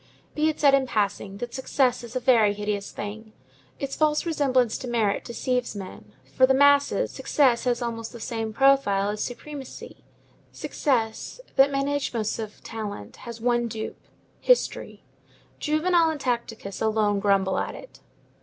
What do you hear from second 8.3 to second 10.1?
profile as supremacy.